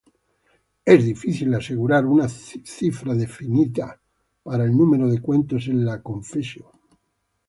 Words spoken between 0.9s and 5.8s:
difícil asegurar una cifra definida para el número de cuentos